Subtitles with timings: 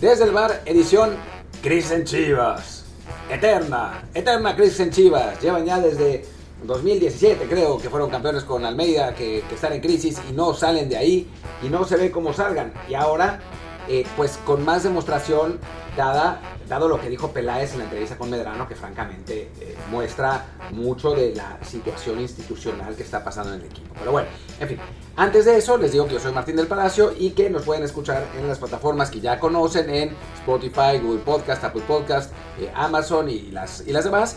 [0.00, 1.14] Desde el bar, edición
[1.62, 2.84] Crisis en Chivas.
[3.30, 5.38] Eterna, eterna crisis en Chivas.
[5.42, 6.24] Llevan ya desde
[6.64, 10.88] 2017, creo, que fueron campeones con Almeida, que, que están en crisis y no salen
[10.88, 11.30] de ahí
[11.62, 12.72] y no se ve cómo salgan.
[12.88, 13.40] Y ahora
[13.88, 15.58] eh, pues con más demostración
[15.96, 20.46] dada, dado lo que dijo Peláez en la entrevista con Medrano, que francamente eh, muestra
[20.70, 23.92] mucho de la situación institucional que está pasando en el equipo.
[23.98, 24.28] Pero bueno,
[24.60, 24.78] en fin,
[25.16, 27.82] antes de eso les digo que yo soy Martín del Palacio y que nos pueden
[27.82, 33.28] escuchar en las plataformas que ya conocen, en Spotify, Google Podcast, Apple Podcast, eh, Amazon
[33.28, 34.36] y las, y las demás.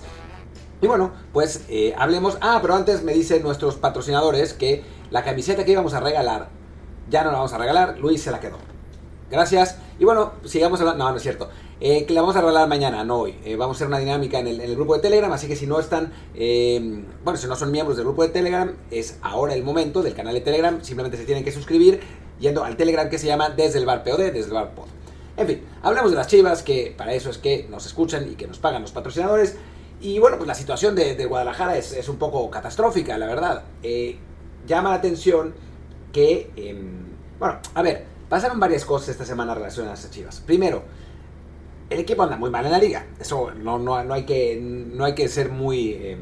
[0.82, 1.62] Y bueno, pues
[1.96, 2.38] hablemos.
[2.42, 6.50] Ah, pero antes me dicen nuestros patrocinadores que la camiseta que íbamos a regalar,
[7.10, 8.58] ya no la vamos a regalar, Luis se la quedó.
[9.30, 9.78] Gracias.
[9.98, 11.06] Y bueno, sigamos hablando.
[11.06, 11.50] No, no es cierto.
[11.80, 13.36] Eh, que la vamos a regalar mañana, no hoy.
[13.44, 15.80] Eh, vamos a hacer una dinámica en el, grupo de Telegram, así que si no
[15.80, 20.02] están, eh, bueno, si no son miembros del grupo de Telegram, es ahora el momento
[20.02, 20.82] del canal de Telegram.
[20.84, 22.00] Simplemente se tienen que suscribir
[22.40, 24.86] yendo al Telegram que se llama Desde el Bar POD, Desde el Bar Pod.
[25.36, 28.48] En fin, hablamos de las chivas, que para eso es que nos escuchan y que
[28.48, 29.58] nos pagan los patrocinadores.
[30.00, 33.64] Y bueno, pues la situación de, Guadalajara es, un poco catastrófica, la verdad.
[34.68, 35.54] llama la atención
[36.12, 37.08] que, em,
[37.40, 40.40] bueno, a ver, Pasaron varias cosas esta semana relacionadas a Chivas.
[40.40, 40.82] Primero,
[41.94, 43.06] el equipo anda muy mal en la liga.
[43.20, 46.20] Eso no, no, hay, que, no hay que ser muy, em,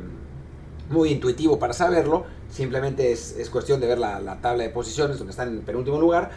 [0.90, 2.26] muy intuitivo para saberlo.
[2.50, 6.32] Simplemente es, cuestión de ver la, tabla de posiciones donde están en penúltimo lugar.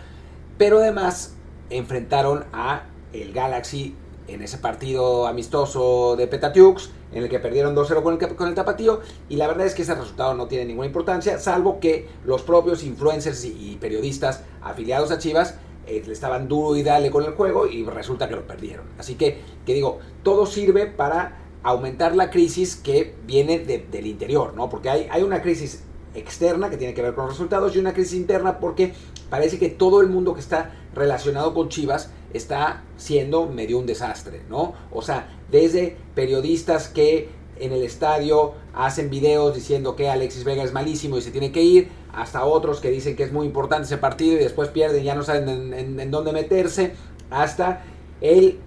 [0.56, 1.34] Pero además
[1.70, 3.96] enfrentaron a el Galaxy
[4.28, 8.54] en ese partido amistoso de Petatiux, en el que perdieron 2-0 con el, con el
[8.54, 12.42] Tapatío, y la verdad es que ese resultado no tiene ninguna importancia, salvo que los
[12.42, 17.32] propios influencers y, periodistas afiliados a Chivas eh, le estaban duro y dale con el
[17.32, 18.86] juego y resulta que lo perdieron.
[18.98, 24.68] Así que, que digo, todo sirve para aumentar la crisis que viene del interior, ¿no?
[24.68, 25.82] Porque hay, hay una crisis
[26.14, 28.92] externa que tiene que ver con los resultados y una crisis interna porque
[29.30, 34.42] parece que todo el mundo que está relacionado con Chivas está siendo medio un desastre,
[34.48, 34.74] ¿no?
[34.92, 40.72] O sea, desde periodistas que en el estadio hacen videos diciendo que Alexis Vega es
[40.72, 43.98] malísimo y se tiene que ir, hasta otros que dicen que es muy importante ese
[43.98, 46.94] partido y después pierden, ya no saben en, dónde meterse,
[47.30, 47.84] hasta
[48.20, 48.58] el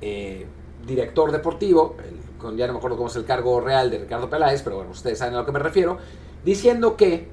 [0.00, 0.46] eh,
[0.86, 1.96] director deportivo,
[2.56, 5.18] ya no me acuerdo cómo es el cargo real de Ricardo Peláez, pero bueno, ustedes
[5.18, 5.98] saben a lo que me refiero,
[6.44, 7.28] diciendo que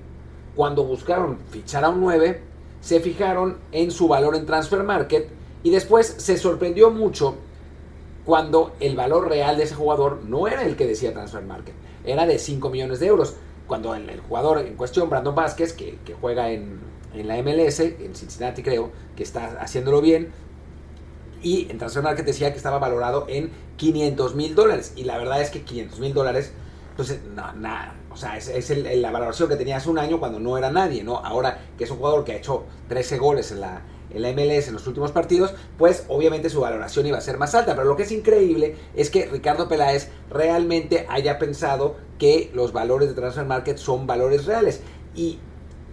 [0.55, 2.41] cuando buscaron fichar a un 9,
[2.81, 5.29] se fijaron en su valor en Transfer Market
[5.63, 7.35] y después se sorprendió mucho
[8.25, 11.75] cuando el valor real de ese jugador no era el que decía Transfer Market,
[12.05, 13.35] era de 5 millones de euros.
[13.67, 16.79] Cuando el, jugador en cuestión, Brandon Vázquez, que, juega en,
[17.13, 20.31] en, la MLS, en Cincinnati creo, que está haciéndolo bien,
[21.41, 24.93] y en Transfer Market decía que estaba valorado en 500 mil dólares.
[24.95, 26.53] Y la verdad es que 500 mil dólares,
[26.91, 27.95] entonces, no, nada.
[28.09, 31.17] O sea, es, la valoración que tenía hace un año cuando no era nadie, ¿no?
[31.17, 33.81] Ahora que es un jugador que ha hecho 13 goles en la,
[34.13, 37.55] en la MLS en los últimos partidos, pues obviamente su valoración iba a ser más
[37.55, 37.75] alta.
[37.75, 43.09] Pero lo que es increíble es que Ricardo Peláez realmente haya pensado que los valores
[43.09, 44.81] de Transfer Market son valores reales.
[45.15, 45.39] Y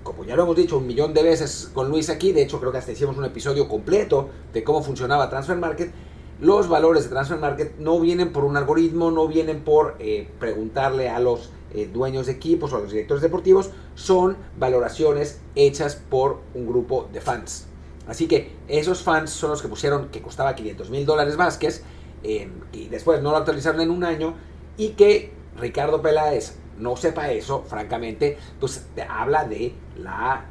[0.02, 2.72] como ya lo hemos dicho un millón de veces con Luis aquí, de hecho creo
[2.72, 5.92] que hasta hicimos un episodio completo de cómo funcionaba Transfer Market,
[6.40, 11.10] los valores de Transfer Market no vienen por un algoritmo, no vienen por eh, preguntarle
[11.10, 16.40] a los eh, dueños de equipos o a los directores deportivos, son valoraciones hechas por
[16.54, 17.69] un grupo de fans.
[18.10, 21.84] Así que esos fans son los que pusieron que costaba 500 mil dólares Vázquez
[22.24, 24.34] y después no lo actualizaron en un año
[24.76, 30.46] y que Ricardo Peláez no sepa eso, francamente, pues habla de la,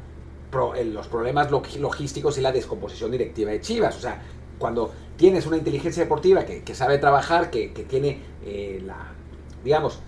[0.84, 3.96] los problemas logísticos y la descomposición directiva de Chivas.
[3.96, 4.22] O sea,
[4.58, 8.82] cuando tienes una inteligencia deportiva que, sabe trabajar, que, tiene eh,
[9.62, 10.00] digamos,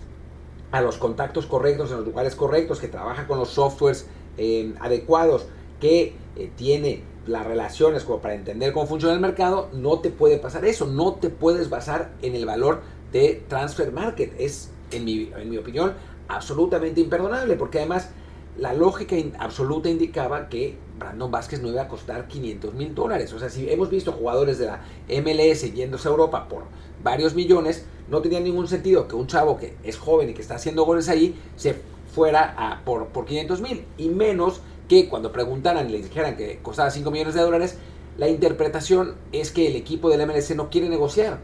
[0.71, 5.45] a los contactos correctos en los lugares correctos, que trabaja con los softwares eh, adecuados,
[5.79, 10.37] que eh, tiene las relaciones como para entender cómo funciona el mercado, no te puede
[10.37, 12.81] pasar eso, no te puedes basar en el valor
[13.11, 14.33] de transfer market.
[14.39, 15.93] Es, en mi, en mi opinión,
[16.27, 18.09] absolutamente imperdonable, porque además
[18.57, 23.33] la lógica absoluta indicaba que Brandon Vázquez no iba a costar 500 mil dólares.
[23.33, 26.63] O sea, si hemos visto jugadores de la MLS yéndose a Europa por
[27.03, 30.55] varios millones, no tenía ningún sentido que un chavo que es joven y que está
[30.55, 31.75] haciendo goles ahí se
[32.13, 33.85] fuera a, por, por 500 mil.
[33.97, 37.77] Y menos que cuando preguntaran y les dijeran que costaba 5 millones de dólares,
[38.17, 41.39] la interpretación es que el equipo del MLS no quiere negociar.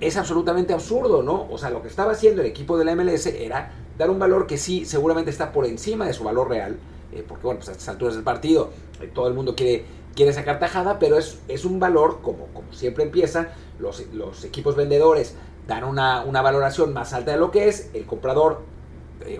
[0.00, 1.46] Es absolutamente absurdo, ¿no?
[1.50, 4.46] O sea, lo que estaba haciendo el equipo de la MLS era dar un valor
[4.46, 6.78] que sí seguramente está por encima de su valor real,
[7.12, 9.84] eh, porque bueno, pues a estas alturas del partido eh, todo el mundo quiere,
[10.14, 13.48] quiere sacar tajada, pero es, es un valor, como, como siempre empieza,
[13.78, 15.34] los, los equipos vendedores
[15.66, 18.62] dan una, una, valoración más alta de lo que es, el comprador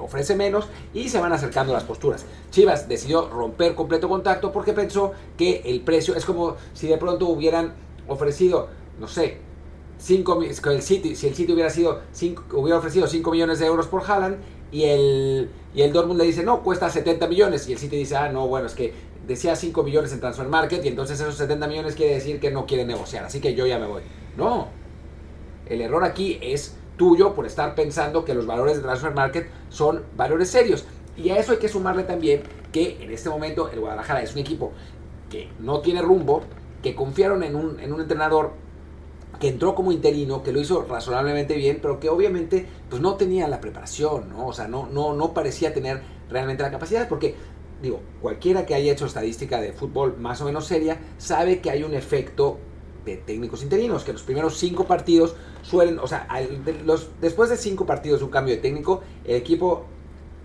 [0.00, 2.24] ofrece menos y se van acercando las posturas.
[2.50, 7.28] Chivas decidió romper completo contacto porque pensó que el precio es como si de pronto
[7.28, 7.74] hubieran
[8.08, 8.68] ofrecido,
[8.98, 9.38] no sé,
[9.98, 12.00] 5, el si el City hubiera, sido
[12.52, 14.38] hubiera ofrecido 5 millones de euros por Haaland
[14.72, 18.16] y el, y el Dortmund le dice, no, cuesta 70 millones y el City dice,
[18.16, 18.94] ah, no, bueno, es que
[19.26, 22.66] decía 5 millones en Transfer Market y entonces esos 70 millones quiere decir que no
[22.66, 24.02] quiere negociar, así que yo ya me voy.
[24.36, 24.68] No,
[25.66, 30.02] el error aquí es tuyo por estar pensando que los valores de Transfer Market son
[30.16, 30.84] valores serios.
[31.16, 32.42] Y a eso hay que sumarle también
[32.72, 34.72] que en este momento el Guadalajara es un equipo
[35.28, 36.42] que no tiene rumbo,
[36.82, 38.52] que confiaron en un, en un entrenador
[39.38, 43.48] que entró como interino, que lo hizo razonablemente bien, pero que obviamente pues no tenía
[43.48, 44.48] la preparación, ¿no?
[44.48, 47.34] O sea, no, no, no parecía tener realmente la capacidad, porque
[47.82, 51.82] digo, cualquiera que haya hecho estadística de fútbol más o menos seria, sabe que hay
[51.82, 52.58] un efecto
[53.04, 56.26] de técnicos interinos, que los primeros cinco partidos suelen, o sea,
[56.84, 59.84] los, después de cinco partidos de un cambio de técnico, el equipo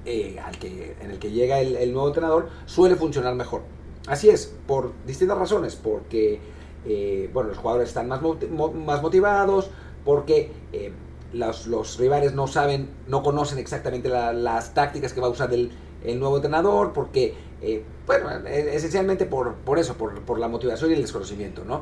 [0.06, 3.63] eh, al que, en el que llega el, nuevo entrenador suele funcionar mejor.
[4.07, 6.40] Así es, por distintas razones, porque
[6.86, 9.69] eh, bueno, los jugadores están más, más motivados,
[10.04, 10.92] porque eh,
[11.34, 15.72] los, rivales no saben, no conocen exactamente las tácticas que va a usar el,
[16.04, 20.94] el nuevo entrenador, porque, eh, bueno, esencialmente por, por eso, por, por, la motivación y
[20.94, 21.81] el desconocimiento, ¿no?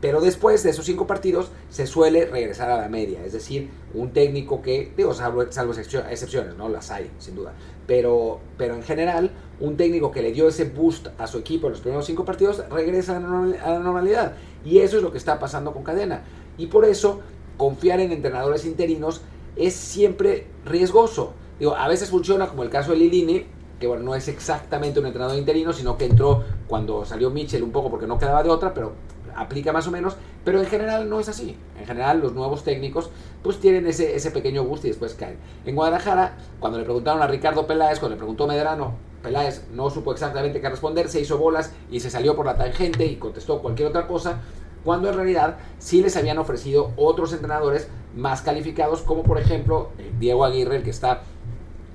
[0.00, 4.12] Pero después de esos cinco partidos se suele regresar a la media, es decir, un
[4.12, 6.68] técnico que, digo, salvo, salvo excepciones, ¿no?
[6.68, 7.54] Las hay, sin duda,
[7.86, 11.72] pero, pero en general, un técnico que le dio ese boost a su equipo en
[11.72, 14.34] los primeros cinco partidos regresa a la normalidad.
[14.64, 16.22] Y eso es lo que está pasando con Cadena.
[16.56, 17.20] Y por eso,
[17.56, 19.22] confiar en entrenadores interinos
[19.56, 21.32] es siempre riesgoso.
[21.58, 23.46] Digo, a veces funciona como el caso de Lilini,
[23.80, 27.72] que bueno, no es exactamente un entrenador interino, sino que entró cuando salió Mitchell un
[27.72, 28.92] poco porque no quedaba de otra, pero
[29.34, 31.56] aplica más o menos, pero en general no es así.
[31.78, 33.10] En general los nuevos técnicos
[33.42, 35.38] pues tienen ese, ese pequeño gusto y después caen.
[35.64, 40.12] En Guadalajara, cuando le preguntaron a Ricardo Peláez, cuando le preguntó Medrano, Peláez no supo
[40.12, 43.88] exactamente qué responder, se hizo bolas y se salió por la tangente y contestó cualquier
[43.88, 44.40] otra cosa,
[44.84, 50.12] cuando en realidad sí les habían ofrecido otros entrenadores más calificados, como por ejemplo eh,
[50.18, 51.22] Diego Aguirre, el que está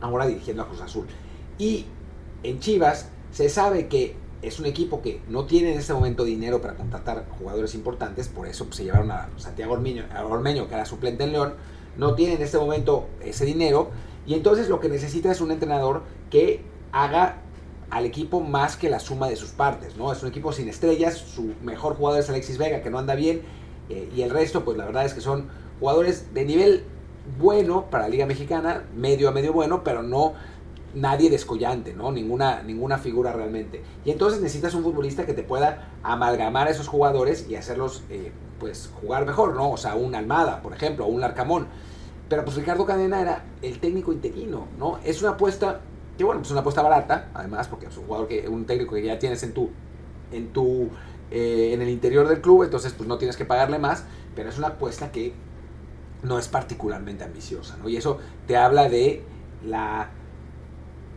[0.02, 1.08] ahora dirigiendo a Cruz Azul.
[1.58, 1.86] Y
[2.44, 6.62] en Chivas se sabe que es un equipo que no tiene en este momento dinero
[6.62, 11.24] para contratar jugadores importantes, por eso pues, se llevaron a Santiago Ormeño, que era suplente
[11.24, 11.54] en León,
[11.98, 13.90] no tiene en este momento ese dinero,
[14.26, 16.62] y entonces lo que necesita es un entrenador que
[16.92, 17.38] haga
[17.90, 20.12] al equipo más que la suma de sus partes, ¿no?
[20.12, 23.42] Es un equipo sin estrellas, su mejor jugador es Alexis Vega, que no anda bien,
[23.90, 25.48] eh, y el resto, pues la verdad es que son
[25.80, 26.84] jugadores de nivel
[27.40, 30.34] bueno para la Liga Mexicana, medio a medio bueno, pero no
[30.94, 32.12] nadie descollante, ¿no?
[32.12, 33.82] Ninguna, ninguna figura realmente.
[34.06, 38.32] Y entonces necesitas un futbolista que te pueda amalgamar a esos jugadores y hacerlos, eh,
[38.60, 39.72] pues, jugar mejor, ¿no?
[39.72, 41.68] O sea, un Almada, por ejemplo, o un Larcamón.
[42.30, 45.00] Pero pues Ricardo Cadena era el técnico interino, ¿no?
[45.04, 45.82] Es una apuesta,
[46.18, 49.04] que bueno, pues una apuesta barata, además, porque es un jugador que, un técnico que
[49.04, 49.70] ya tienes en tu,
[50.32, 50.90] en tu,
[51.30, 54.06] eh, en el interior del club, entonces pues no tienes que pagarle más,
[54.36, 55.34] pero es una apuesta que
[56.24, 57.90] no es particularmente ambiciosa, ¿no?
[57.90, 58.18] Y eso
[58.48, 59.22] te habla de
[59.64, 60.10] la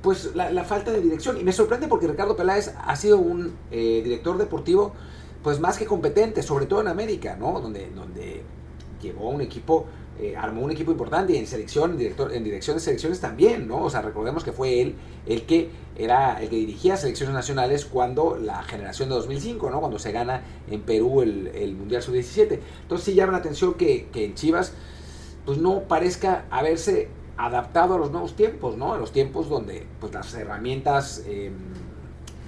[0.07, 1.37] pues la, falta de dirección.
[1.37, 4.93] Y me sorprende porque Ricardo Peláez ha sido un eh, director deportivo
[5.43, 7.61] pues más que competente, sobre todo en América, ¿no?
[7.61, 8.43] Donde, donde
[9.03, 9.87] llevó un equipo,
[10.21, 13.67] eh, armó un equipo importante y en selección, en, director, en dirección de selecciones también,
[13.67, 13.83] ¿no?
[13.83, 14.95] O sea, recordemos que fue él
[15.27, 19.81] el que era el que dirigía selecciones nacionales cuando la generación de 2005, ¿no?
[19.81, 22.61] Cuando se gana en Perú el, el Mundial Sub-17.
[22.83, 24.73] Entonces sí llama la atención que, que en Chivas
[25.45, 28.95] pues no parezca haberse adaptado a los nuevos tiempos, ¿no?
[28.95, 31.53] A los tiempos donde pues, las herramientas em,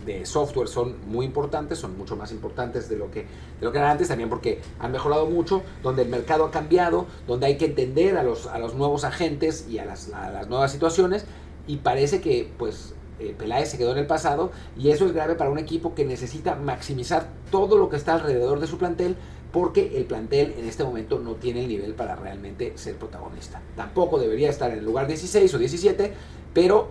[0.06, 3.78] de software son muy importantes, son mucho más importantes de lo, que, de lo que
[3.78, 7.66] eran antes, también porque han mejorado mucho, donde el mercado ha cambiado, donde hay que
[7.66, 11.26] entender a los, a los nuevos agentes y a las, las nuevas situaciones,
[11.66, 15.34] y parece que pues eh, Peláez se quedó en el pasado, y eso es grave
[15.34, 19.16] para un equipo que necesita maximizar todo lo que está alrededor de su plantel
[19.52, 23.60] porque el plantel en este momento no tiene el nivel para realmente ser protagonista.
[23.76, 26.12] Tampoco debería estar en el lugar 16 o 17,
[26.52, 26.88] pero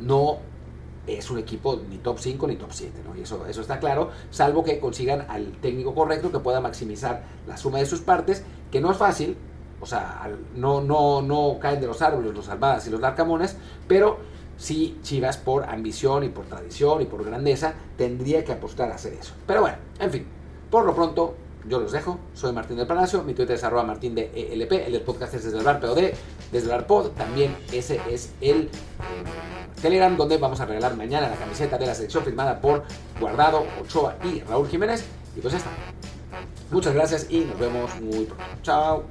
[0.00, 0.38] no
[1.06, 3.16] es un equipo ni top 5 ni top 7, ¿no?
[3.16, 7.56] Y eso, eso está claro, salvo que consigan al técnico correcto que pueda maximizar la
[7.56, 9.36] suma de sus partes, que no es fácil,
[9.80, 13.56] o sea, no, no, no caen de los árboles los salvadas y los larcamones,
[13.86, 14.18] pero
[14.56, 19.12] sí Chivas por ambición y por tradición y por grandeza tendría que apostar a hacer
[19.14, 19.34] eso.
[19.46, 20.26] Pero bueno, en fin,
[20.70, 21.34] por lo pronto
[21.68, 22.18] yo los dejo.
[22.34, 23.22] Soy Martín del Palacio.
[23.22, 24.72] Mi Twitter es arroba martín de ELP.
[24.72, 26.12] El del podcast es desde el bar POD.
[26.52, 27.10] Desde el bar pod.
[27.10, 28.70] También ese es el eh,
[29.80, 32.84] Telegram donde vamos a regalar mañana la camiseta de la selección firmada por
[33.20, 35.04] Guardado, Ochoa y Raúl Jiménez.
[35.36, 35.70] Y pues ya está.
[36.70, 38.44] Muchas gracias y nos vemos muy pronto.
[38.62, 39.04] Chao.